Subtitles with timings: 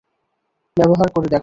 [0.77, 1.39] ব্যবহার করে দেখো।